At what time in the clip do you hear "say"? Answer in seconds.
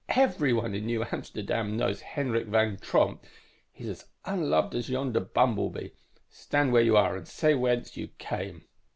7.27-7.53